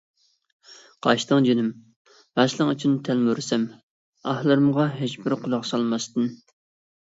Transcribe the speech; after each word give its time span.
قاچتىڭ 1.07 1.45
جېنىم، 1.47 1.67
ۋەسلىڭ 2.41 2.73
ئۈچۈن 2.73 2.97
تەلمۈرسەم، 3.11 3.69
ئاھلىرىمغا 4.33 4.91
ھېچبىر 4.99 5.41
قۇلاق 5.47 5.73
سالماستىن. 5.75 6.31